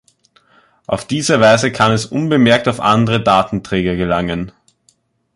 [0.87, 4.51] Auf diese Weise kann es unbemerkt auf andere Datenträger gelangen.